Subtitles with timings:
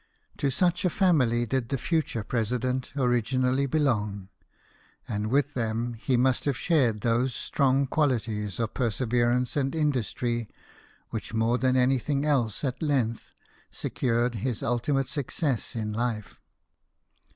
[0.37, 4.29] To such a family did the futare President originally belong;
[5.07, 10.49] and with the m he must have shared those strong qualities of perseverance and industry
[11.11, 13.35] which more than anything else at length
[13.69, 16.39] secured his ultimate success in life.